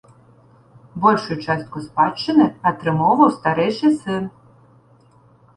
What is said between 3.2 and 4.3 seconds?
старэйшы сын.